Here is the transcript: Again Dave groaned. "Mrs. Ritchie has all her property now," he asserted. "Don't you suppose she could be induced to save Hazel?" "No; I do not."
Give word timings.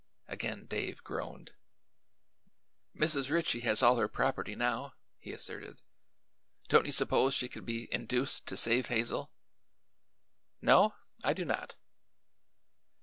Again 0.27 0.65
Dave 0.65 1.03
groaned. 1.03 1.53
"Mrs. 2.95 3.29
Ritchie 3.29 3.59
has 3.59 3.83
all 3.83 3.97
her 3.97 4.07
property 4.07 4.55
now," 4.55 4.95
he 5.19 5.31
asserted. 5.31 5.83
"Don't 6.69 6.87
you 6.87 6.91
suppose 6.91 7.35
she 7.35 7.47
could 7.47 7.67
be 7.67 7.87
induced 7.93 8.47
to 8.47 8.57
save 8.57 8.87
Hazel?" 8.87 9.29
"No; 10.59 10.95
I 11.23 11.33
do 11.33 11.45
not." 11.45 11.75